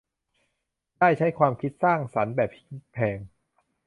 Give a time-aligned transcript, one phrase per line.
[0.99, 3.17] ได้ใช้ความคิดสร้างสรรค์แบบพลิกแพลง